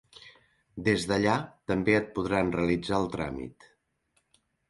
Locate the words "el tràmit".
3.01-3.71